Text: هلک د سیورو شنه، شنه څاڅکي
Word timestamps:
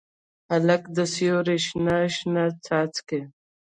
هلک 0.51 0.83
د 0.97 0.97
سیورو 1.13 1.55
شنه، 1.65 1.97
شنه 2.15 2.43
څاڅکي 2.63 3.21